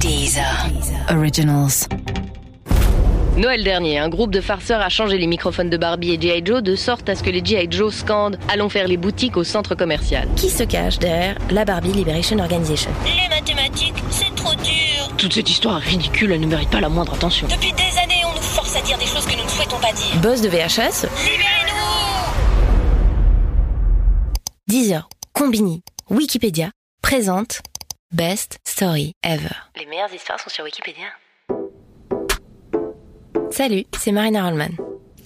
Deezer. 0.00 0.66
Originals. 1.10 1.88
Noël 3.36 3.64
dernier, 3.64 3.98
un 3.98 4.08
groupe 4.08 4.30
de 4.30 4.40
farceurs 4.40 4.80
a 4.80 4.88
changé 4.88 5.18
les 5.18 5.26
microphones 5.26 5.70
de 5.70 5.76
Barbie 5.76 6.12
et 6.12 6.20
G.I. 6.20 6.42
Joe 6.44 6.62
de 6.62 6.76
sorte 6.76 7.08
à 7.08 7.16
ce 7.16 7.22
que 7.22 7.30
les 7.30 7.44
G.I. 7.44 7.66
Joe 7.70 7.92
scandent 7.92 8.38
Allons 8.48 8.68
faire 8.68 8.86
les 8.86 8.96
boutiques 8.96 9.36
au 9.36 9.44
centre 9.44 9.74
commercial. 9.74 10.28
Qui 10.36 10.50
se 10.50 10.62
cache 10.62 10.98
derrière 10.98 11.36
la 11.50 11.64
Barbie 11.64 11.92
Liberation 11.92 12.38
Organization? 12.38 12.90
Les 13.04 13.28
mathématiques, 13.28 13.94
c'est 14.10 14.34
trop 14.36 14.54
dur. 14.54 15.16
Toute 15.16 15.32
cette 15.32 15.50
histoire 15.50 15.78
est 15.78 15.88
ridicule, 15.90 16.32
elle 16.32 16.40
ne 16.40 16.46
mérite 16.46 16.70
pas 16.70 16.80
la 16.80 16.88
moindre 16.88 17.14
attention. 17.14 17.48
Depuis 17.48 17.72
des 17.72 17.98
années, 17.98 18.22
on 18.24 18.34
nous 18.34 18.42
force 18.42 18.76
à 18.76 18.80
dire 18.82 18.98
des 18.98 19.06
choses 19.06 19.26
que 19.26 19.36
nous 19.36 19.44
ne 19.44 19.48
souhaitons 19.48 19.78
pas 19.78 19.92
dire. 19.92 20.20
Boss 20.22 20.40
de 20.42 20.48
VHS 20.48 21.06
Libérez-nous 21.24 21.74
Deezer, 24.68 25.08
Combini, 25.32 25.82
Wikipédia 26.10 26.70
présente 27.02 27.62
Best 28.10 28.56
Story 28.66 29.12
Ever. 29.22 29.54
Les 29.76 29.84
meilleures 29.84 30.12
histoires 30.14 30.40
sont 30.40 30.48
sur 30.48 30.64
Wikipédia. 30.64 31.08
Salut, 33.50 33.84
c'est 33.98 34.12
Marina 34.12 34.44
Rollman. 34.44 34.70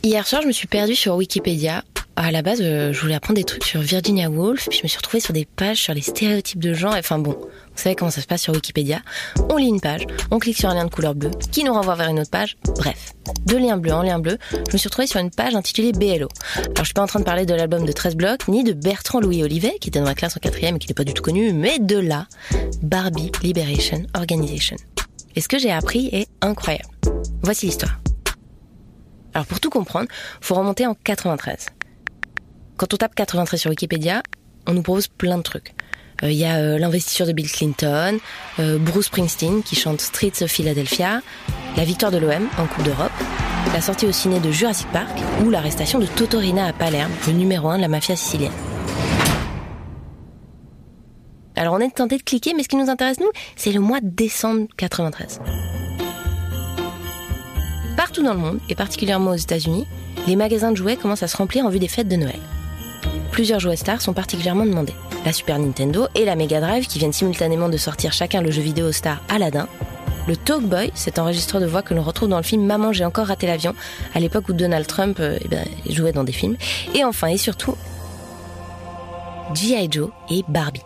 Hier 0.03 0.27
soir, 0.27 0.43
je 0.43 0.49
me 0.49 0.53
suis 0.53 0.67
perdue 0.67 0.97
sur 0.97 1.15
Wikipédia. 1.15 1.85
À 2.15 2.31
la 2.31 2.43
base, 2.43 2.61
euh, 2.61 2.93
je 2.93 3.01
voulais 3.01 3.15
apprendre 3.15 3.39
des 3.39 3.45
trucs 3.45 3.65
sur 3.65 3.81
Virginia 3.81 4.29
Woolf, 4.29 4.69
puis 4.69 4.79
je 4.79 4.83
me 4.85 4.89
suis 4.89 4.99
retrouvée 4.99 5.21
sur 5.21 5.33
des 5.33 5.47
pages 5.47 5.79
sur 5.79 5.95
les 5.95 6.03
stéréotypes 6.03 6.59
de 6.59 6.75
genre. 6.75 6.95
Enfin 6.95 7.19
bon, 7.19 7.33
vous 7.33 7.49
savez 7.75 7.95
comment 7.95 8.11
ça 8.11 8.21
se 8.21 8.27
passe 8.27 8.43
sur 8.43 8.53
Wikipédia. 8.53 9.01
On 9.49 9.57
lit 9.57 9.69
une 9.69 9.81
page, 9.81 10.07
on 10.31 10.39
clique 10.39 10.59
sur 10.59 10.69
un 10.69 10.75
lien 10.75 10.85
de 10.85 10.91
couleur 10.91 11.15
bleue, 11.15 11.31
qui 11.51 11.65
nous 11.65 11.73
renvoie 11.73 11.95
vers 11.95 12.11
une 12.11 12.21
autre 12.21 12.31
page. 12.31 12.59
Bref, 12.77 13.15
de 13.47 13.57
lien 13.57 13.79
bleu 13.79 13.93
en 13.93 14.03
lien 14.03 14.19
bleu, 14.19 14.37
je 14.53 14.73
me 14.73 14.79
suis 14.79 14.89
retrouvée 14.89 15.07
sur 15.07 15.21
une 15.21 15.31
page 15.31 15.55
intitulée 15.55 15.93
BLO. 15.93 16.29
Alors 16.57 16.75
je 16.79 16.85
suis 16.85 16.95
pas 16.95 17.03
en 17.03 17.07
train 17.07 17.21
de 17.21 17.25
parler 17.25 17.47
de 17.47 17.55
l'album 17.55 17.87
de 17.87 17.93
13 17.93 18.17
blocs, 18.17 18.47
ni 18.47 18.63
de 18.63 18.75
Bertrand 18.75 19.21
Louis 19.21 19.43
Olivet, 19.43 19.79
qui 19.81 19.89
était 19.89 19.99
dans 19.99 20.05
ma 20.05 20.15
classe 20.15 20.37
en 20.37 20.41
quatrième 20.41 20.77
et 20.77 20.79
qui 20.79 20.87
n'était 20.87 20.95
pas 20.95 21.05
du 21.05 21.15
tout 21.15 21.23
connu, 21.23 21.53
mais 21.55 21.79
de 21.79 21.97
là, 21.97 22.27
Barbie 22.83 23.33
Liberation 23.43 24.03
Organization. 24.15 24.77
Et 25.35 25.41
ce 25.41 25.49
que 25.49 25.59
j'ai 25.59 25.73
appris 25.73 26.11
est 26.13 26.29
incroyable. 26.43 26.91
Voici 27.43 27.67
l'histoire. 27.67 27.99
Alors 29.33 29.47
pour 29.47 29.61
tout 29.61 29.71
comprendre, 29.71 30.09
faut 30.43 30.55
remonter 30.55 30.87
en 30.87 30.95
93. 30.95 31.69
Quand 32.83 32.95
on 32.95 32.97
tape 32.97 33.15
93 33.15 33.61
sur 33.61 33.71
Wikipédia, 33.71 34.25
on 34.67 34.75
nous 34.75 34.83
propose 34.83 35.07
plein 35.07 35.39
de 35.39 35.45
trucs. 35.45 35.73
Il 36.25 36.33
y 36.33 36.45
a 36.45 36.57
euh, 36.57 36.79
l'investiture 36.81 37.29
de 37.29 37.33
Bill 37.33 37.49
Clinton, 37.49 38.19
euh, 38.59 38.77
Bruce 38.77 39.07
Springsteen 39.07 39.63
qui 39.63 39.77
chante 39.77 40.01
Streets 40.01 40.43
of 40.43 40.51
Philadelphia, 40.51 41.21
la 41.77 41.85
victoire 41.85 42.11
de 42.11 42.19
l'OM 42.19 42.49
en 42.59 42.67
Coupe 42.67 42.83
d'Europe, 42.83 43.13
la 43.73 43.81
sortie 43.81 44.05
au 44.07 44.11
ciné 44.11 44.41
de 44.41 44.51
Jurassic 44.51 44.89
Park 44.89 45.17
ou 45.45 45.51
l'arrestation 45.51 46.01
de 46.01 46.07
Totorina 46.07 46.67
à 46.67 46.73
Palerme, 46.73 47.13
le 47.29 47.35
numéro 47.35 47.69
1 47.69 47.77
de 47.77 47.83
la 47.83 47.89
mafia 47.89 48.17
sicilienne. 48.17 48.51
Alors 51.55 51.75
on 51.75 51.79
est 51.79 51.95
tenté 51.95 52.17
de 52.17 52.25
cliquer, 52.25 52.53
mais 52.53 52.65
ce 52.65 52.69
qui 52.69 52.75
nous 52.75 52.91
intéresse 52.91 53.21
nous, 53.21 53.31
c'est 53.55 53.71
le 53.71 53.79
mois 53.79 54.01
de 54.01 54.09
décembre 54.09 54.67
93. 54.77 55.41
Partout 57.97 58.25
dans 58.25 58.35
le 58.35 58.41
monde, 58.41 58.59
et 58.69 58.75
particulièrement 58.75 59.31
aux 59.31 59.37
États-Unis, 59.37 59.87
les 60.27 60.35
magasins 60.35 60.73
de 60.73 60.77
jouets 60.77 60.97
commencent 60.97 61.23
à 61.23 61.29
se 61.29 61.37
remplir 61.37 61.65
en 61.65 61.69
vue 61.69 61.79
des 61.79 61.87
fêtes 61.87 62.09
de 62.09 62.17
Noël. 62.17 62.41
Plusieurs 63.33 63.61
jouets 63.61 63.77
stars 63.77 64.03
sont 64.03 64.13
particulièrement 64.13 64.67
demandés. 64.67 64.93
La 65.25 65.33
Super 65.33 65.59
Nintendo 65.59 66.07
et 66.15 66.27
la 66.27 66.37
Mega 66.37 66.61
Drive 66.61 66.87
qui 66.87 66.99
viennent 66.99 67.15
simultanément 67.15 67.71
de 67.71 67.79
sortir 67.79 68.13
chacun 68.13 68.43
le 68.43 68.51
jeu 68.51 68.61
vidéo 68.61 68.93
star 68.93 69.23
Aladdin. 69.31 69.69
Le 70.29 70.37
Talkboy, 70.37 70.93
cet 70.95 71.19
enregistreur 71.19 71.63
de 71.63 71.67
voix 71.67 71.81
que 71.81 71.95
l'on 71.95 72.03
retrouve 72.03 72.29
dans 72.29 72.37
le 72.37 72.43
film 72.43 72.65
Maman 72.65 72.93
j'ai 72.93 73.07
encore 73.07 73.29
raté 73.29 73.47
l'avion, 73.47 73.75
à 74.15 74.21
l'époque 74.21 74.51
où 74.51 74.53
Donald 74.53 74.87
Trump 74.87 75.17
euh, 75.19 75.39
eh 75.43 75.49
ben, 75.49 75.65
jouait 75.89 76.13
dans 76.13 76.25
des 76.25 76.33
films. 76.33 76.57
Et 76.95 77.05
enfin 77.05 77.29
et 77.29 77.39
surtout, 77.39 77.75
G.I. 79.55 79.89
Joe 79.91 80.11
et 80.31 80.45
Barbie. 80.49 80.83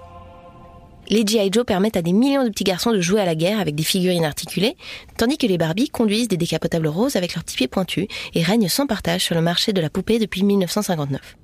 Les 1.09 1.27
G.I. 1.27 1.51
Joe 1.53 1.67
permettent 1.67 1.97
à 1.97 2.03
des 2.03 2.13
millions 2.13 2.45
de 2.45 2.51
petits 2.51 2.65
garçons 2.65 2.93
de 2.93 3.01
jouer 3.01 3.21
à 3.21 3.25
la 3.25 3.35
guerre 3.35 3.59
avec 3.59 3.75
des 3.75 3.83
figurines 3.83 4.25
articulées, 4.25 4.77
tandis 5.19 5.37
que 5.37 5.49
les 5.49 5.59
Barbie 5.59 5.89
conduisent 5.89 6.29
des 6.29 6.37
décapotables 6.37 6.89
roses 6.89 7.17
avec 7.17 7.35
leurs 7.35 7.43
petits 7.43 7.57
pieds 7.57 7.69
pointus 7.69 8.07
et 8.35 8.43
règnent 8.45 8.69
sans 8.69 8.87
partage 8.87 9.25
sur 9.25 9.35
le 9.35 9.41
marché 9.41 9.73
de 9.73 9.81
la 9.81 9.91
poupée 9.91 10.21
depuis 10.21 10.45
1959. 10.45 11.37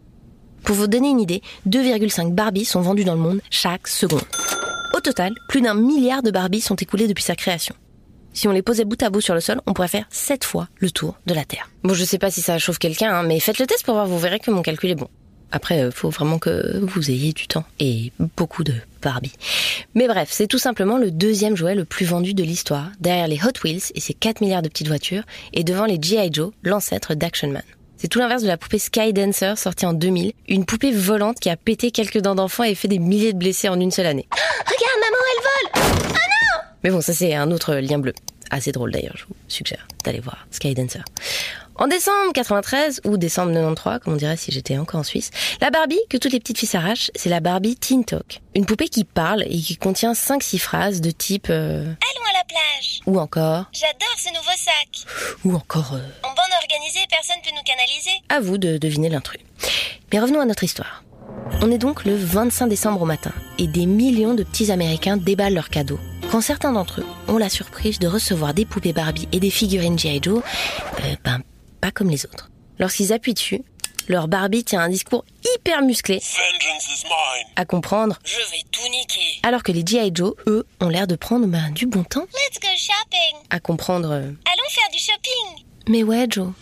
Pour 0.64 0.76
vous 0.76 0.86
donner 0.86 1.10
une 1.10 1.20
idée, 1.20 1.42
2,5 1.68 2.32
Barbie 2.32 2.64
sont 2.64 2.80
vendus 2.80 3.04
dans 3.04 3.14
le 3.14 3.20
monde 3.20 3.40
chaque 3.50 3.88
seconde. 3.88 4.22
Au 4.94 5.00
total, 5.00 5.32
plus 5.48 5.60
d'un 5.60 5.74
milliard 5.74 6.22
de 6.22 6.30
Barbie 6.30 6.60
sont 6.60 6.76
écoulés 6.76 7.08
depuis 7.08 7.24
sa 7.24 7.34
création. 7.34 7.74
Si 8.32 8.48
on 8.48 8.52
les 8.52 8.62
posait 8.62 8.84
bout 8.84 9.02
à 9.02 9.10
bout 9.10 9.20
sur 9.20 9.34
le 9.34 9.40
sol, 9.40 9.60
on 9.66 9.74
pourrait 9.74 9.88
faire 9.88 10.06
7 10.10 10.44
fois 10.44 10.68
le 10.78 10.90
tour 10.90 11.16
de 11.26 11.34
la 11.34 11.44
Terre. 11.44 11.68
Bon, 11.82 11.94
je 11.94 12.04
sais 12.04 12.18
pas 12.18 12.30
si 12.30 12.40
ça 12.40 12.58
chauffe 12.58 12.78
quelqu'un, 12.78 13.12
hein, 13.12 13.22
mais 13.24 13.40
faites 13.40 13.58
le 13.58 13.66
test 13.66 13.84
pour 13.84 13.94
voir, 13.94 14.06
vous 14.06 14.18
verrez 14.18 14.38
que 14.38 14.50
mon 14.50 14.62
calcul 14.62 14.90
est 14.90 14.94
bon. 14.94 15.08
Après, 15.50 15.90
faut 15.90 16.08
vraiment 16.08 16.38
que 16.38 16.78
vous 16.80 17.10
ayez 17.10 17.34
du 17.34 17.46
temps 17.46 17.64
et 17.78 18.10
beaucoup 18.38 18.64
de 18.64 18.72
Barbie. 19.02 19.34
Mais 19.94 20.08
bref, 20.08 20.28
c'est 20.30 20.46
tout 20.46 20.58
simplement 20.58 20.96
le 20.96 21.10
deuxième 21.10 21.56
jouet 21.56 21.74
le 21.74 21.84
plus 21.84 22.06
vendu 22.06 22.32
de 22.32 22.42
l'histoire, 22.42 22.90
derrière 23.00 23.28
les 23.28 23.38
Hot 23.44 23.58
Wheels 23.62 23.92
et 23.94 24.00
ses 24.00 24.14
4 24.14 24.40
milliards 24.40 24.62
de 24.62 24.70
petites 24.70 24.88
voitures, 24.88 25.24
et 25.52 25.62
devant 25.62 25.84
les 25.84 25.98
G.I. 26.00 26.30
Joe, 26.32 26.52
l'ancêtre 26.62 27.14
d'Action 27.14 27.48
Man. 27.48 27.62
C'est 28.02 28.08
tout 28.08 28.18
l'inverse 28.18 28.42
de 28.42 28.48
la 28.48 28.56
poupée 28.56 28.80
Sky 28.80 29.12
Dancer 29.12 29.56
sortie 29.56 29.86
en 29.86 29.92
2000, 29.92 30.32
une 30.48 30.64
poupée 30.64 30.90
volante 30.90 31.38
qui 31.38 31.48
a 31.48 31.56
pété 31.56 31.92
quelques 31.92 32.18
dents 32.18 32.34
d'enfant 32.34 32.64
et 32.64 32.74
fait 32.74 32.88
des 32.88 32.98
milliers 32.98 33.32
de 33.32 33.38
blessés 33.38 33.68
en 33.68 33.78
une 33.78 33.92
seule 33.92 34.06
année. 34.06 34.26
Regarde, 34.32 35.00
maman, 35.00 35.16
elle 35.30 35.80
vole 35.80 36.62
Mais 36.82 36.90
bon, 36.90 37.00
ça 37.00 37.12
c'est 37.12 37.32
un 37.32 37.52
autre 37.52 37.76
lien 37.76 38.00
bleu. 38.00 38.12
Assez 38.50 38.72
drôle 38.72 38.90
d'ailleurs, 38.90 39.16
je 39.16 39.26
vous 39.26 39.36
suggère 39.46 39.86
d'aller 40.04 40.18
voir 40.18 40.48
Sky 40.50 40.74
Dancer. 40.74 41.04
En 41.76 41.86
décembre 41.86 42.32
93 42.34 43.02
ou 43.04 43.18
décembre 43.18 43.52
93, 43.52 44.00
comme 44.00 44.14
on 44.14 44.16
dirait 44.16 44.36
si 44.36 44.50
j'étais 44.50 44.78
encore 44.78 44.98
en 44.98 45.04
Suisse, 45.04 45.30
la 45.60 45.70
Barbie 45.70 46.00
que 46.10 46.16
toutes 46.16 46.32
les 46.32 46.40
petites 46.40 46.58
filles 46.58 46.68
s'arrachent, 46.68 47.12
c'est 47.14 47.30
la 47.30 47.38
Barbie 47.38 47.76
Teen 47.76 48.04
Talk. 48.04 48.40
Une 48.56 48.66
poupée 48.66 48.88
qui 48.88 49.04
parle 49.04 49.44
et 49.44 49.60
qui 49.60 49.76
contient 49.76 50.14
5-6 50.14 50.58
phrases 50.58 51.00
de 51.00 51.12
type 51.12 51.46
euh, 51.50 51.82
Allons 51.84 52.26
à 52.30 52.38
la 52.38 52.44
plage. 52.48 53.00
ou 53.06 53.20
encore 53.20 53.66
J'adore 53.72 54.16
ce 54.18 54.28
nouveau 54.34 54.56
sac. 54.56 55.36
ou 55.44 55.54
encore 55.54 55.94
euh, 55.94 56.28
Personne 57.10 57.36
peut 57.44 57.50
nous 57.54 57.62
canaliser. 57.64 58.10
à 58.30 58.40
vous 58.40 58.56
de 58.56 58.78
deviner 58.78 59.10
l'intrus. 59.10 59.40
Mais 60.12 60.18
revenons 60.20 60.40
à 60.40 60.46
notre 60.46 60.64
histoire. 60.64 61.04
On 61.60 61.70
est 61.70 61.76
donc 61.78 62.04
le 62.06 62.16
25 62.16 62.66
décembre 62.68 63.02
au 63.02 63.04
matin 63.04 63.32
et 63.58 63.66
des 63.66 63.84
millions 63.84 64.32
de 64.32 64.42
petits 64.42 64.72
Américains 64.72 65.18
déballent 65.18 65.52
leurs 65.54 65.68
cadeaux. 65.68 66.00
Quand 66.30 66.40
certains 66.40 66.72
d'entre 66.72 67.02
eux 67.02 67.06
ont 67.28 67.36
la 67.36 67.50
surprise 67.50 67.98
de 67.98 68.08
recevoir 68.08 68.54
des 68.54 68.64
poupées 68.64 68.94
Barbie 68.94 69.28
et 69.32 69.40
des 69.40 69.50
figurines 69.50 69.98
G.I. 69.98 70.20
Joe, 70.22 70.42
euh, 71.00 71.14
ben 71.24 71.42
pas 71.82 71.90
comme 71.90 72.08
les 72.08 72.24
autres. 72.24 72.50
Lorsqu'ils 72.78 73.12
appuient 73.12 73.34
dessus, 73.34 73.62
leur 74.08 74.26
Barbie 74.28 74.64
tient 74.64 74.80
un 74.80 74.88
discours 74.88 75.24
hyper 75.54 75.82
musclé 75.82 76.14
Vengeance 76.20 76.86
is 76.86 77.04
mine. 77.04 77.52
à 77.54 77.66
comprendre, 77.66 78.18
Je 78.24 78.36
vais 78.50 78.62
tout 78.70 78.88
niquer. 78.90 79.40
alors 79.42 79.62
que 79.62 79.72
les 79.72 79.84
G.I. 79.86 80.10
Joe, 80.14 80.34
eux, 80.46 80.66
ont 80.80 80.88
l'air 80.88 81.06
de 81.06 81.16
prendre 81.16 81.46
ben, 81.46 81.70
du 81.72 81.86
bon 81.86 82.02
temps 82.02 82.22
Let's 82.32 82.58
go 82.60 82.68
shopping. 82.78 83.36
à 83.50 83.60
comprendre. 83.60 84.10
euh, 84.10 84.22
Allons 84.22 84.70
faire 84.70 84.90
du 84.90 84.98
shopping. 84.98 85.66
Mais 85.88 86.02
ouais, 86.02 86.26
Joe. 86.28 86.52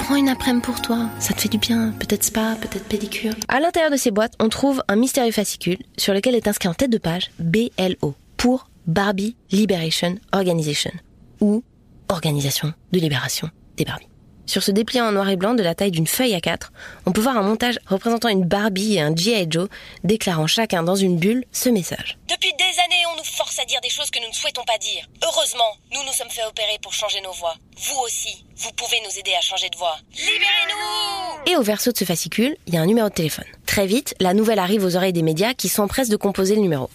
Prends 0.00 0.16
une 0.16 0.28
après-midi 0.28 0.62
pour 0.64 0.82
toi, 0.82 1.08
ça 1.20 1.32
te 1.32 1.40
fait 1.40 1.48
du 1.48 1.58
bien, 1.58 1.92
peut-être 1.98 2.24
spa, 2.24 2.56
peut-être 2.60 2.84
pédicure. 2.84 3.32
À 3.48 3.60
l'intérieur 3.60 3.90
de 3.90 3.96
ces 3.96 4.10
boîtes, 4.10 4.34
on 4.40 4.48
trouve 4.48 4.82
un 4.88 4.96
mystérieux 4.96 5.32
fascicule 5.32 5.78
sur 5.96 6.12
lequel 6.12 6.34
est 6.34 6.48
inscrit 6.48 6.68
en 6.68 6.74
tête 6.74 6.90
de 6.90 6.98
page 6.98 7.30
BLO 7.38 8.14
pour 8.36 8.68
Barbie 8.86 9.36
Liberation 9.52 10.16
Organization 10.32 10.92
ou 11.40 11.62
Organisation 12.08 12.72
de 12.92 12.98
libération 12.98 13.48
des 13.76 13.84
Barbies. 13.84 14.11
Sur 14.46 14.62
ce 14.62 14.70
dépliant 14.70 15.06
en 15.06 15.12
noir 15.12 15.28
et 15.28 15.36
blanc 15.36 15.54
de 15.54 15.62
la 15.62 15.74
taille 15.74 15.90
d'une 15.90 16.06
feuille 16.06 16.34
à 16.34 16.40
quatre, 16.40 16.72
on 17.06 17.12
peut 17.12 17.20
voir 17.20 17.36
un 17.36 17.42
montage 17.42 17.78
représentant 17.86 18.28
une 18.28 18.44
Barbie 18.44 18.94
et 18.94 19.00
un 19.00 19.14
G.I. 19.14 19.46
Joe 19.48 19.68
déclarant 20.04 20.46
chacun 20.46 20.82
dans 20.82 20.96
une 20.96 21.18
bulle 21.18 21.44
ce 21.52 21.68
message. 21.68 22.18
Depuis 22.28 22.52
des 22.52 22.80
années, 22.80 23.02
on 23.12 23.16
nous 23.18 23.24
force 23.24 23.58
à 23.60 23.64
dire 23.64 23.80
des 23.80 23.88
choses 23.88 24.10
que 24.10 24.20
nous 24.20 24.28
ne 24.28 24.34
souhaitons 24.34 24.64
pas 24.64 24.78
dire. 24.78 25.06
Heureusement, 25.22 25.76
nous 25.92 26.02
nous 26.04 26.12
sommes 26.12 26.30
fait 26.30 26.44
opérer 26.44 26.78
pour 26.82 26.92
changer 26.92 27.20
nos 27.20 27.32
voix. 27.32 27.54
Vous 27.76 27.98
aussi, 28.04 28.44
vous 28.56 28.72
pouvez 28.72 29.00
nous 29.06 29.18
aider 29.18 29.32
à 29.38 29.40
changer 29.40 29.68
de 29.70 29.76
voix. 29.76 29.96
Libérez-nous 30.12 31.52
Et 31.52 31.56
au 31.56 31.62
verso 31.62 31.92
de 31.92 31.96
ce 31.96 32.04
fascicule, 32.04 32.56
il 32.66 32.74
y 32.74 32.76
a 32.76 32.80
un 32.80 32.86
numéro 32.86 33.08
de 33.08 33.14
téléphone. 33.14 33.46
Très 33.66 33.86
vite, 33.86 34.14
la 34.20 34.34
nouvelle 34.34 34.58
arrive 34.58 34.84
aux 34.84 34.96
oreilles 34.96 35.12
des 35.12 35.22
médias 35.22 35.54
qui 35.54 35.68
s'empressent 35.68 36.08
de 36.08 36.16
composer 36.16 36.56
le 36.56 36.60
numéro. 36.60 36.90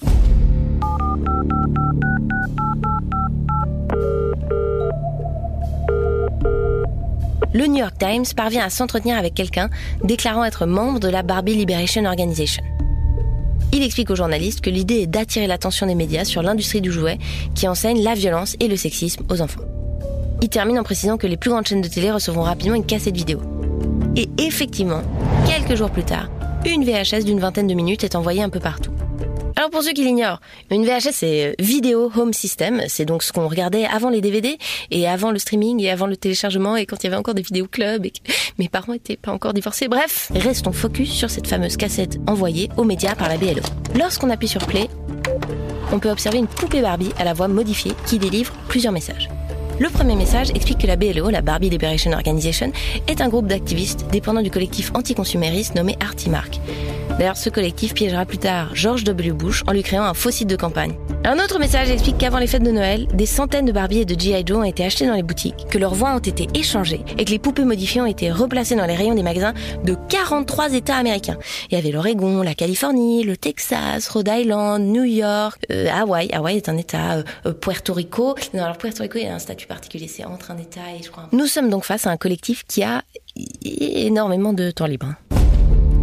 Le 7.57 7.65
New 7.65 7.77
York 7.77 7.95
Times 7.97 8.25
parvient 8.35 8.63
à 8.63 8.69
s'entretenir 8.69 9.17
avec 9.17 9.33
quelqu'un 9.33 9.71
déclarant 10.03 10.43
être 10.43 10.67
membre 10.67 10.99
de 10.99 11.07
la 11.07 11.23
Barbie 11.23 11.55
Liberation 11.55 12.05
Organization. 12.05 12.63
Il 13.73 13.81
explique 13.81 14.11
aux 14.11 14.15
journalistes 14.15 14.61
que 14.61 14.69
l'idée 14.69 15.01
est 15.01 15.07
d'attirer 15.07 15.47
l'attention 15.47 15.87
des 15.87 15.95
médias 15.95 16.23
sur 16.23 16.43
l'industrie 16.43 16.81
du 16.81 16.91
jouet 16.91 17.17
qui 17.55 17.67
enseigne 17.67 18.03
la 18.03 18.13
violence 18.13 18.55
et 18.59 18.67
le 18.67 18.75
sexisme 18.75 19.23
aux 19.31 19.41
enfants. 19.41 19.63
Il 20.43 20.49
termine 20.49 20.77
en 20.77 20.83
précisant 20.83 21.17
que 21.17 21.25
les 21.25 21.35
plus 21.35 21.49
grandes 21.49 21.65
chaînes 21.65 21.81
de 21.81 21.87
télé 21.87 22.11
recevront 22.11 22.43
rapidement 22.43 22.75
une 22.75 22.85
cassette 22.85 23.17
vidéo. 23.17 23.41
Et 24.15 24.29
effectivement, 24.37 25.01
quelques 25.47 25.75
jours 25.75 25.89
plus 25.89 26.03
tard, 26.03 26.29
une 26.63 26.83
VHS 26.83 27.23
d'une 27.25 27.39
vingtaine 27.39 27.65
de 27.65 27.73
minutes 27.73 28.03
est 28.03 28.13
envoyée 28.13 28.43
un 28.43 28.49
peu 28.49 28.59
partout. 28.59 28.91
Alors 29.57 29.71
pour 29.71 29.81
ceux 29.81 29.93
qui 29.93 30.03
l'ignorent, 30.03 30.39
une 30.69 30.85
VHS 30.85 31.13
c'est 31.13 31.55
Video 31.57 32.11
Home 32.15 32.31
System, 32.31 32.83
c'est 32.87 33.05
donc 33.05 33.23
ce 33.23 33.33
qu'on 33.33 33.47
regardait 33.47 33.85
avant 33.85 34.11
les 34.11 34.21
DVD 34.21 34.55
et 34.91 35.07
avant 35.07 35.31
le 35.31 35.39
streaming 35.39 35.81
et 35.81 35.89
avant 35.89 36.05
le 36.05 36.15
téléchargement 36.15 36.75
et 36.75 36.85
quand 36.85 36.97
il 36.97 37.05
y 37.05 37.07
avait 37.07 37.15
encore 37.15 37.33
des 37.33 37.41
vidéos 37.41 37.65
clubs 37.65 38.05
et 38.05 38.11
que 38.11 38.19
mes 38.59 38.69
parents 38.69 38.93
étaient 38.93 39.17
pas 39.17 39.31
encore 39.31 39.55
divorcés. 39.55 39.87
Bref, 39.87 40.31
restons 40.35 40.73
focus 40.73 41.11
sur 41.11 41.31
cette 41.31 41.47
fameuse 41.47 41.75
cassette 41.75 42.19
envoyée 42.27 42.69
aux 42.77 42.83
médias 42.83 43.15
par 43.15 43.29
la 43.29 43.37
BLO. 43.37 43.63
Lorsqu'on 43.97 44.29
appuie 44.29 44.47
sur 44.47 44.63
play, 44.63 44.89
on 45.91 45.97
peut 45.97 46.11
observer 46.11 46.37
une 46.37 46.45
poupée 46.45 46.83
Barbie 46.83 47.11
à 47.17 47.23
la 47.23 47.33
voix 47.33 47.47
modifiée 47.47 47.93
qui 48.05 48.19
délivre 48.19 48.53
plusieurs 48.67 48.93
messages. 48.93 49.27
Le 49.79 49.89
premier 49.89 50.15
message 50.15 50.51
explique 50.51 50.81
que 50.81 50.87
la 50.87 50.97
BLO, 50.97 51.31
la 51.31 51.41
Barbie 51.41 51.71
Liberation 51.71 52.11
Organization, 52.11 52.71
est 53.07 53.21
un 53.21 53.29
groupe 53.29 53.47
d'activistes 53.47 54.05
dépendant 54.11 54.43
du 54.43 54.51
collectif 54.51 54.91
anticonsumériste 54.93 55.73
nommé 55.73 55.95
Artimark. 55.99 56.59
D'ailleurs, 57.17 57.37
ce 57.37 57.49
collectif 57.49 57.93
piégera 57.95 58.25
plus 58.25 58.37
tard 58.37 58.75
George 58.75 59.03
W. 59.03 59.31
Bush 59.31 59.63
en 59.67 59.71
lui 59.71 59.81
créant 59.81 60.03
un 60.03 60.13
faux 60.13 60.29
site 60.29 60.47
de 60.47 60.55
campagne. 60.55 60.93
Un 61.23 61.39
autre 61.39 61.59
message 61.59 61.89
explique 61.89 62.19
qu'avant 62.19 62.37
les 62.37 62.47
fêtes 62.47 62.63
de 62.63 62.71
Noël, 62.71 63.07
des 63.13 63.25
centaines 63.25 63.65
de 63.65 63.71
Barbie 63.71 63.99
et 63.99 64.05
de 64.05 64.17
G.I. 64.17 64.43
Joe 64.45 64.59
ont 64.59 64.63
été 64.63 64.85
achetés 64.85 65.07
dans 65.07 65.15
les 65.15 65.23
boutiques, 65.23 65.67
que 65.69 65.77
leurs 65.77 65.95
voix 65.95 66.15
ont 66.15 66.19
été 66.19 66.47
échangées 66.53 67.01
et 67.17 67.25
que 67.25 67.31
les 67.31 67.39
poupées 67.39 67.65
modifiées 67.65 68.01
ont 68.01 68.05
été 68.05 68.31
replacées 68.31 68.75
dans 68.75 68.85
les 68.85 68.95
rayons 68.95 69.15
des 69.15 69.23
magasins 69.23 69.53
de 69.83 69.97
43 70.09 70.73
États 70.73 70.95
américains. 70.95 71.37
Il 71.69 71.75
y 71.75 71.77
avait 71.77 71.91
l'Oregon, 71.91 72.43
la 72.43 72.53
Californie, 72.53 73.23
le 73.23 73.35
Texas, 73.35 74.07
Rhode 74.09 74.29
Island, 74.31 74.83
New 74.83 75.03
York, 75.03 75.65
euh, 75.71 75.89
Hawaï. 75.91 76.29
Hawaï 76.31 76.57
est 76.57 76.69
un 76.69 76.77
État, 76.77 77.15
euh, 77.15 77.23
euh, 77.47 77.53
Puerto 77.53 77.93
Rico. 77.93 78.35
Non, 78.53 78.63
alors 78.63 78.77
Puerto 78.77 79.01
Rico, 79.01 79.17
il 79.17 79.25
y 79.25 79.27
a 79.27 79.35
un 79.35 79.39
statut 79.39 79.67
particulier, 79.67 80.07
c'est 80.07 80.23
entre 80.23 80.51
un 80.51 80.57
État 80.57 80.81
et 80.97 81.03
je 81.03 81.09
crois. 81.09 81.27
Nous 81.31 81.47
sommes 81.47 81.69
donc 81.69 81.83
face 81.83 82.05
à 82.05 82.11
un 82.11 82.17
collectif 82.17 82.63
qui 82.67 82.83
a 82.83 83.03
énormément 83.65 84.53
de 84.53 84.71
temps 84.71 84.85
libre. 84.85 85.15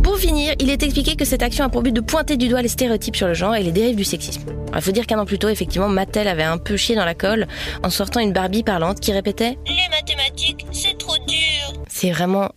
Pour 0.05 0.19
finir, 0.19 0.55
il 0.61 0.69
est 0.69 0.83
expliqué 0.83 1.17
que 1.17 1.25
cette 1.25 1.43
action 1.43 1.65
a 1.65 1.71
pour 1.71 1.83
but 1.83 1.91
de 1.91 2.03
pointer 2.03 2.37
du 2.37 2.49
doigt 2.49 2.61
les 2.61 2.69
stéréotypes 2.69 3.17
sur 3.17 3.27
le 3.27 3.33
genre 3.33 3.57
et 3.57 3.63
les 3.63 3.73
dérives 3.73 3.97
du 3.97 4.05
sexisme. 4.05 4.43
Il 4.75 4.83
faut 4.83 4.93
dire 4.93 5.07
qu'un 5.07 5.19
an 5.19 5.25
plus 5.25 5.39
tôt, 5.39 5.49
effectivement, 5.49 5.89
Mattel 5.89 6.29
avait 6.29 6.43
un 6.43 6.59
peu 6.59 6.77
chié 6.77 6.95
dans 6.95 7.07
la 7.07 7.15
colle 7.15 7.47
en 7.83 7.89
sortant 7.89 8.21
une 8.21 8.35
Barbie 8.35 8.63
parlante 8.63 9.01
qui 9.01 9.13
répétait 9.13 9.57
Les 9.67 9.89
mathématiques, 9.91 10.67
c'est 10.73 10.99
trop 10.99 11.17
dur. 11.27 11.83
C'est 11.89 12.11
vraiment 12.11 12.51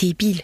débile. 0.00 0.40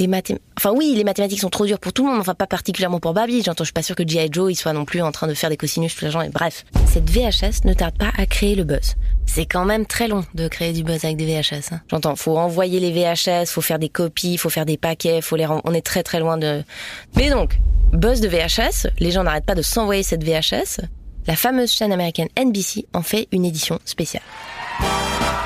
Les 0.00 0.06
mathématiques... 0.06 0.42
Enfin 0.56 0.72
oui, 0.74 0.94
les 0.96 1.04
mathématiques 1.04 1.40
sont 1.40 1.50
trop 1.50 1.66
dures 1.66 1.78
pour 1.78 1.92
tout 1.92 2.04
le 2.04 2.10
monde, 2.10 2.20
enfin 2.20 2.34
pas 2.34 2.46
particulièrement 2.46 3.00
pour 3.00 3.12
Barbie. 3.12 3.42
J'entends, 3.42 3.64
je 3.64 3.68
suis 3.68 3.72
pas 3.74 3.82
sûre 3.82 3.94
que 3.94 4.06
G.I. 4.06 4.28
Joe 4.32 4.50
il 4.50 4.56
soit 4.56 4.72
non 4.72 4.86
plus 4.86 5.02
en 5.02 5.12
train 5.12 5.26
de 5.26 5.34
faire 5.34 5.50
des 5.50 5.58
cosinus 5.58 5.92
toute 5.92 6.02
la 6.02 6.10
journée. 6.10 6.30
Bref, 6.30 6.64
cette 6.86 7.08
VHS 7.10 7.66
ne 7.66 7.74
tarde 7.74 7.96
pas 7.98 8.10
à 8.16 8.24
créer 8.24 8.54
le 8.54 8.64
buzz. 8.64 8.94
C'est 9.26 9.44
quand 9.44 9.66
même 9.66 9.84
très 9.84 10.08
long 10.08 10.24
de 10.34 10.48
créer 10.48 10.72
du 10.72 10.82
buzz 10.82 11.04
avec 11.04 11.18
des 11.18 11.26
VHS. 11.26 11.72
Hein. 11.72 11.80
J'entends, 11.88 12.16
faut 12.16 12.38
envoyer 12.38 12.80
les 12.80 12.92
VHS, 12.92 13.50
faut 13.50 13.60
faire 13.60 13.78
des 13.78 13.90
copies, 13.90 14.38
faut 14.38 14.48
faire 14.48 14.64
des 14.64 14.78
paquets, 14.78 15.20
faut 15.20 15.36
les 15.36 15.46
on 15.46 15.74
est 15.74 15.84
très 15.84 16.02
très 16.02 16.18
loin 16.18 16.38
de. 16.38 16.64
Mais 17.16 17.28
donc, 17.28 17.58
buzz 17.92 18.20
de 18.20 18.28
VHS, 18.28 18.88
les 18.98 19.10
gens 19.10 19.22
n'arrêtent 19.22 19.46
pas 19.46 19.54
de 19.54 19.62
s'envoyer 19.62 20.02
cette 20.02 20.24
VHS. 20.24 20.80
La 21.26 21.36
fameuse 21.36 21.70
chaîne 21.70 21.92
américaine 21.92 22.28
NBC 22.42 22.86
en 22.94 23.02
fait 23.02 23.28
une 23.32 23.44
édition 23.44 23.78
spéciale. 23.84 24.22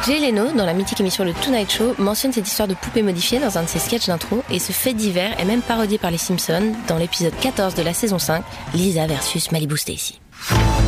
Jay 0.06 0.20
Leno, 0.20 0.52
dans 0.52 0.66
la 0.66 0.74
mythique 0.74 1.00
émission 1.00 1.24
Le 1.24 1.32
Tonight 1.32 1.72
Show, 1.72 1.94
mentionne 1.98 2.30
cette 2.30 2.46
histoire 2.46 2.68
de 2.68 2.74
poupée 2.74 3.02
modifiée 3.02 3.40
dans 3.40 3.56
un 3.56 3.62
de 3.62 3.68
ses 3.68 3.78
sketchs 3.78 4.06
d'intro 4.08 4.42
et 4.50 4.58
ce 4.58 4.72
fait 4.72 4.92
divers 4.92 5.40
est 5.40 5.46
même 5.46 5.62
parodié 5.62 5.96
par 5.96 6.10
les 6.10 6.18
Simpsons 6.18 6.74
dans 6.88 6.98
l'épisode 6.98 7.32
14 7.40 7.74
de 7.74 7.82
la 7.82 7.94
saison 7.94 8.18
5, 8.18 8.44
Lisa 8.74 9.06
versus 9.06 9.50
Malibu 9.50 9.78
Stacy. 9.78 10.20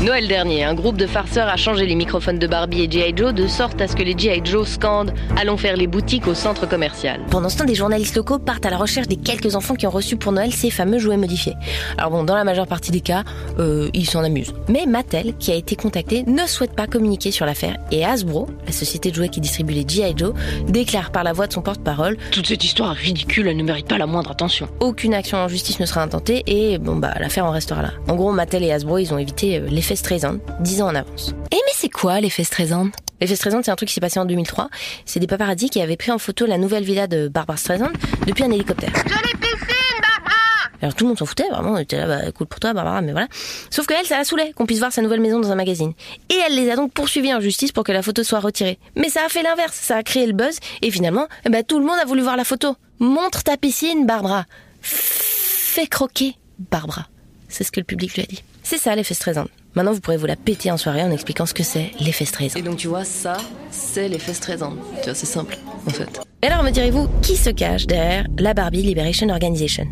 Noël 0.03 0.29
dernier, 0.29 0.63
un 0.63 0.75
groupe 0.75 0.99
de 0.99 1.07
farceurs 1.07 1.49
a 1.49 1.57
changé 1.57 1.87
les 1.87 1.95
microphones 1.95 2.39
de 2.39 2.47
Barbie 2.47 2.83
et 2.83 2.91
G.I. 2.91 3.15
Joe 3.17 3.33
de 3.33 3.47
sorte 3.47 3.81
à 3.81 3.89
ce 3.89 3.97
que 3.97 4.03
les 4.03 4.17
G.I. 4.17 4.43
Joe 4.45 4.69
scandent 4.69 5.13
Allons 5.37 5.57
faire 5.57 5.75
les 5.75 5.87
boutiques 5.87 6.29
au 6.29 6.35
centre 6.35 6.69
commercial. 6.69 7.21
Pendant 7.31 7.49
ce 7.49 7.57
temps, 7.57 7.65
des 7.65 7.75
journalistes 7.75 8.15
locaux 8.15 8.39
partent 8.39 8.67
à 8.67 8.71
la 8.71 8.77
recherche 8.77 9.09
des 9.09 9.17
quelques 9.17 9.57
enfants 9.57 9.75
qui 9.75 9.87
ont 9.87 9.91
reçu 9.91 10.17
pour 10.17 10.33
Noël 10.33 10.53
ces 10.53 10.71
fameux 10.71 10.99
jouets 10.99 11.17
modifiés. 11.17 11.55
Alors 11.97 12.11
bon, 12.11 12.25
dans 12.25 12.37
la 12.37 12.45
majeure 12.45 12.67
partie 12.67 12.91
des 12.91 13.01
cas, 13.01 13.25
euh, 13.59 13.89
ils 13.95 14.09
s'en 14.09 14.23
amusent. 14.23 14.53
Mais 14.69 14.85
Mattel, 14.87 15.35
qui 15.39 15.51
a 15.51 15.55
été 15.55 15.77
contacté, 15.77 16.25
ne 16.27 16.47
souhaite 16.47 16.75
pas 16.75 16.87
communiquer 16.87 17.31
sur 17.31 17.47
l'affaire 17.47 17.77
et 17.91 18.05
Hasbro, 18.05 18.49
la 18.67 18.73
société 18.73 19.11
de 19.11 19.17
jouets 19.17 19.31
qui 19.31 19.41
distribue 19.41 19.73
les 19.73 19.89
G.I. 19.89 20.13
Joe, 20.15 20.35
déclare 20.69 21.11
par 21.11 21.25
la 21.25 21.33
voix 21.33 21.47
de 21.47 21.55
son 21.55 21.63
porte-parole 21.63 22.19
Toute 22.33 22.47
cette 22.47 22.65
histoire 22.65 22.93
est 22.93 23.03
ridicule, 23.03 23.49
elle 23.49 23.57
ne 23.57 23.65
mérite 23.65 23.89
pas 23.89 23.99
la 23.99 24.07
moindre 24.07 24.31
attention. 24.31 24.69
Aucune 24.81 25.15
action 25.15 25.39
en 25.39 25.49
justice 25.49 25.81
ne 25.81 25.87
sera 25.87 26.03
intentée 26.03 26.43
et 26.47 26.77
bon 26.77 26.97
bah 26.97 27.15
l'affaire 27.19 27.47
en 27.47 27.51
restera 27.51 27.81
là. 27.81 27.93
En 28.09 28.15
gros, 28.15 28.31
Mattel 28.33 28.63
et 28.63 28.71
Hasbro, 28.71 28.99
ils 28.99 29.15
ont 29.15 29.19
évité 29.19 29.59
euh, 29.59 29.67
l'effet 29.87 29.95
Streisand, 29.95 30.41
10 30.59 30.83
ans 30.83 30.89
en 30.89 30.97
avance. 30.97 31.29
Et 31.53 31.55
mais 31.65 31.73
c'est 31.77 31.89
quoi 31.89 32.21
l'effet 32.21 32.43
Streisand 32.43 32.89
L'effet 33.21 33.37
Streisand, 33.37 33.63
c'est 33.63 33.71
un 33.71 33.77
truc 33.77 33.89
qui 33.89 33.95
s'est 33.95 34.01
passé 34.01 34.19
en 34.19 34.25
2003. 34.25 34.69
C'est 35.05 35.21
des 35.21 35.29
paparazzis 35.29 35.71
qui 35.71 35.81
avaient 35.81 35.97
pris 35.97 36.11
en 36.11 36.19
photo 36.19 36.45
la 36.45 36.59
nouvelle 36.59 36.83
villa 36.83 37.07
de 37.07 37.29
Barbara 37.29 37.57
Streisand 37.57 37.93
depuis 38.27 38.43
un 38.43 38.51
hélicoptère. 38.51 38.91
Jolie 39.07 39.37
piscine, 39.41 40.01
Barbara 40.03 40.73
Alors 40.83 40.97
tout 40.97 41.05
le 41.05 41.11
monde 41.11 41.19
s'en 41.21 41.25
foutait, 41.25 41.49
vraiment, 41.49 41.75
on 41.75 41.77
était 41.77 41.99
là, 41.99 42.09
bah, 42.09 42.33
cool 42.33 42.49
pour 42.49 42.59
toi 42.59 42.73
Barbara, 42.73 43.01
mais 43.01 43.13
voilà. 43.13 43.29
Sauf 43.71 43.87
que 43.87 43.95
elle, 43.95 44.07
ça 44.07 44.19
la 44.19 44.25
saoulait 44.25 44.53
qu'on 44.57 44.67
puisse 44.67 44.81
voir 44.81 44.93
sa 44.93 45.03
nouvelle 45.03 45.21
maison 45.21 45.39
dans 45.39 45.53
un 45.53 45.55
magazine. 45.55 45.93
Et 46.31 46.41
elle 46.45 46.57
les 46.57 46.69
a 46.69 46.75
donc 46.75 46.93
poursuivis 46.93 47.33
en 47.33 47.39
justice 47.39 47.71
pour 47.71 47.85
que 47.85 47.93
la 47.93 48.03
photo 48.03 48.25
soit 48.25 48.41
retirée. 48.41 48.81
Mais 48.97 49.09
ça 49.09 49.21
a 49.25 49.29
fait 49.29 49.45
l'inverse, 49.45 49.77
ça 49.81 49.99
a 49.99 50.03
créé 50.03 50.27
le 50.27 50.33
buzz, 50.33 50.59
et 50.83 50.91
finalement, 50.91 51.29
eh 51.45 51.49
ben, 51.49 51.63
tout 51.63 51.79
le 51.79 51.85
monde 51.85 51.99
a 52.03 52.05
voulu 52.05 52.23
voir 52.23 52.37
la 52.37 52.45
photo. 52.45 52.75
Montre 52.99 53.45
ta 53.45 53.57
piscine, 53.57 54.05
Barbara. 54.05 54.47
Fais 54.81 55.87
croquer, 55.87 56.35
Barbara. 56.73 57.07
C'est 57.49 57.63
ce 57.63 57.71
que 57.71 57.79
le 57.79 57.85
public 57.85 58.15
lui 58.15 58.23
a 58.23 58.27
dit. 58.27 58.43
C'est 58.69 58.79
ça 58.79 58.97
l'effet 58.97 59.15
Streisand. 59.15 59.47
Maintenant, 59.77 59.93
vous 59.93 60.01
pourrez 60.01 60.17
vous 60.17 60.27
la 60.27 60.35
péter 60.35 60.73
en 60.73 60.77
soirée 60.77 61.05
en 61.05 61.13
expliquant 61.13 61.47
ce 61.47 61.55
que 61.55 61.63
c'est 61.63 61.93
l'effet 62.01 62.25
Streisand. 62.25 62.59
Et 62.59 62.63
donc 62.63 62.79
tu 62.79 62.89
vois, 62.89 63.05
ça, 63.05 63.37
c'est 63.71 64.09
l'effet 64.09 64.35
Streisand. 64.35 64.73
Tu 64.97 65.05
vois, 65.05 65.15
c'est 65.15 65.25
simple, 65.25 65.57
en 65.87 65.91
fait. 65.91 66.21
Et 66.43 66.49
alors, 66.49 66.65
me 66.65 66.71
direz-vous, 66.71 67.07
qui 67.23 67.37
se 67.37 67.51
cache 67.51 67.87
derrière 67.87 68.27
la 68.41 68.55
Barbie 68.55 68.83
Liberation 68.83 69.29
Organization? 69.29 69.87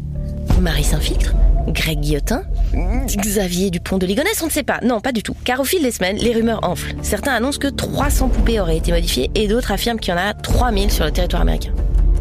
Marie 0.60 0.82
Saint-Filtre? 0.82 1.36
Greg 1.68 2.00
Guillotin? 2.00 2.42
Xavier 3.06 3.70
Dupont 3.70 3.98
de 3.98 4.06
Ligonnès? 4.06 4.42
On 4.42 4.46
ne 4.46 4.50
sait 4.50 4.64
pas. 4.64 4.80
Non, 4.82 5.00
pas 5.00 5.12
du 5.12 5.22
tout. 5.22 5.36
Car 5.44 5.60
au 5.60 5.64
fil 5.64 5.80
des 5.80 5.92
semaines, 5.92 6.16
les 6.16 6.34
rumeurs 6.34 6.64
enflent. 6.64 6.96
Certains 7.02 7.34
annoncent 7.34 7.60
que 7.60 7.68
300 7.68 8.28
poupées 8.28 8.58
auraient 8.58 8.78
été 8.78 8.90
modifiées 8.90 9.30
et 9.36 9.46
d'autres 9.46 9.70
affirment 9.70 10.00
qu'il 10.00 10.12
y 10.12 10.16
en 10.16 10.20
a 10.20 10.34
3000 10.34 10.90
sur 10.90 11.04
le 11.04 11.12
territoire 11.12 11.42
américain. 11.42 11.72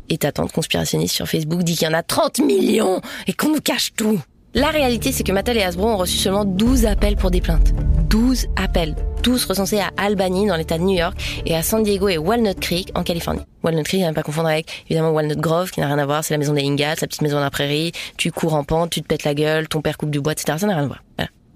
Et 0.09 0.19
ta 0.19 0.31
tante 0.31 0.51
conspirationniste 0.51 1.15
sur 1.15 1.27
Facebook 1.27 1.63
dit 1.63 1.75
qu'il 1.75 1.87
y 1.87 1.89
en 1.89 1.95
a 1.95 2.03
30 2.03 2.41
millions 2.41 3.01
et 3.25 3.33
qu'on 3.33 3.49
nous 3.49 3.61
cache 3.61 3.93
tout. 3.95 4.21
La 4.55 4.69
réalité, 4.69 5.11
c'est 5.11 5.23
que 5.23 5.31
Mattel 5.31 5.57
et 5.57 5.63
Hasbro 5.63 5.87
ont 5.87 5.97
reçu 5.97 6.17
seulement 6.17 6.45
12 6.45 6.85
appels 6.85 7.15
pour 7.15 7.31
des 7.31 7.41
plaintes. 7.41 7.73
12 8.11 8.45
appels. 8.55 8.95
Tous 9.23 9.45
recensés 9.45 9.79
à 9.79 9.89
Albany, 9.97 10.45
dans 10.45 10.55
l'état 10.55 10.77
de 10.77 10.83
New 10.83 10.95
York, 10.95 11.41
et 11.47 11.55
à 11.55 11.63
San 11.63 11.81
Diego 11.81 12.07
et 12.07 12.19
Walnut 12.19 12.59
Creek, 12.59 12.91
en 12.93 13.01
Californie. 13.01 13.41
Walnut 13.63 13.83
Creek, 13.83 14.03
à 14.03 14.09
ne 14.09 14.13
pas 14.13 14.21
confondre 14.21 14.49
avec, 14.49 14.83
évidemment, 14.87 15.09
Walnut 15.09 15.39
Grove, 15.39 15.71
qui 15.71 15.79
n'a 15.79 15.87
rien 15.87 15.97
à 15.97 16.05
voir, 16.05 16.23
c'est 16.23 16.35
la 16.35 16.37
maison 16.37 16.53
des 16.53 16.61
Ingalls, 16.61 16.97
la 17.01 17.07
petite 17.07 17.23
maison 17.23 17.37
dans 17.37 17.43
la 17.43 17.49
prairie, 17.49 17.93
tu 18.15 18.31
cours 18.31 18.53
en 18.53 18.63
pente, 18.63 18.91
tu 18.91 19.01
te 19.01 19.07
pètes 19.07 19.23
la 19.23 19.33
gueule, 19.33 19.67
ton 19.67 19.81
père 19.81 19.97
coupe 19.97 20.11
du 20.11 20.21
bois, 20.21 20.33
etc. 20.33 20.59
Ça 20.59 20.67
n'a 20.67 20.75
rien 20.75 20.83
à 20.83 20.87
voir. 20.87 21.01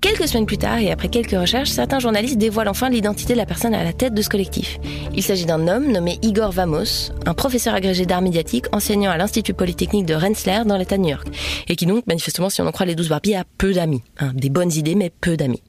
Quelques 0.07 0.29
semaines 0.29 0.45
plus 0.45 0.57
tard, 0.57 0.77
et 0.77 0.89
après 0.89 1.09
quelques 1.09 1.37
recherches, 1.37 1.69
certains 1.69 1.99
journalistes 1.99 2.37
dévoilent 2.37 2.69
enfin 2.69 2.89
l'identité 2.89 3.33
de 3.33 3.37
la 3.39 3.45
personne 3.45 3.73
à 3.73 3.83
la 3.83 3.91
tête 3.91 4.13
de 4.13 4.21
ce 4.21 4.29
collectif. 4.29 4.79
Il 5.13 5.21
s'agit 5.21 5.45
d'un 5.45 5.67
homme 5.67 5.91
nommé 5.91 6.17
Igor 6.21 6.53
Vamos, 6.53 7.11
un 7.25 7.33
professeur 7.33 7.73
agrégé 7.75 8.05
d'art 8.05 8.21
médiatique 8.21 8.67
enseignant 8.71 9.11
à 9.11 9.17
l'Institut 9.17 9.53
Polytechnique 9.53 10.05
de 10.05 10.13
Rensselaer 10.13 10.63
dans 10.65 10.77
l'État 10.77 10.95
de 10.95 11.01
New 11.01 11.09
York, 11.09 11.27
et 11.67 11.75
qui 11.75 11.85
donc, 11.85 12.07
manifestement, 12.07 12.49
si 12.49 12.61
on 12.61 12.67
en 12.67 12.71
croit 12.71 12.85
les 12.85 12.95
douze 12.95 13.09
Barbies, 13.09 13.35
a 13.35 13.43
peu 13.57 13.73
d'amis. 13.73 14.01
Hein, 14.19 14.31
des 14.33 14.49
bonnes 14.49 14.71
idées, 14.71 14.95
mais 14.95 15.09
peu 15.09 15.35
d'amis. 15.35 15.61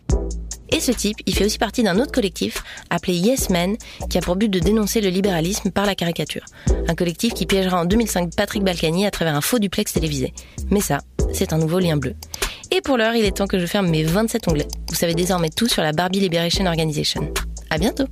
Et 0.70 0.78
ce 0.78 0.92
type, 0.92 1.16
il 1.26 1.34
fait 1.34 1.44
aussi 1.44 1.58
partie 1.58 1.82
d'un 1.82 1.98
autre 1.98 2.12
collectif 2.12 2.62
appelé 2.90 3.14
Yes 3.14 3.50
Men, 3.50 3.76
qui 4.08 4.18
a 4.18 4.20
pour 4.20 4.36
but 4.36 4.48
de 4.48 4.60
dénoncer 4.60 5.00
le 5.00 5.08
libéralisme 5.08 5.72
par 5.72 5.84
la 5.84 5.96
caricature. 5.96 6.44
Un 6.86 6.94
collectif 6.94 7.34
qui 7.34 7.44
piégera 7.44 7.80
en 7.80 7.86
2005 7.86 8.36
Patrick 8.36 8.62
Balkany 8.62 9.04
à 9.04 9.10
travers 9.10 9.34
un 9.34 9.40
faux 9.40 9.58
duplex 9.58 9.94
télévisé. 9.94 10.32
Mais 10.70 10.80
ça, 10.80 11.00
c'est 11.32 11.52
un 11.52 11.58
nouveau 11.58 11.80
lien 11.80 11.96
bleu. 11.96 12.14
Et 12.70 12.80
pour 12.82 12.98
l'heure, 12.98 13.14
il 13.14 13.24
est 13.24 13.36
temps 13.36 13.46
que 13.46 13.58
je 13.58 13.66
ferme 13.66 13.88
mes 13.88 14.04
27 14.04 14.48
onglets. 14.48 14.68
Vous 14.88 14.94
savez 14.94 15.14
désormais 15.14 15.50
tout 15.50 15.68
sur 15.68 15.82
la 15.82 15.92
Barbie 15.92 16.20
Liberation 16.20 16.66
Organization. 16.66 17.32
À 17.70 17.78
bientôt! 17.78 18.04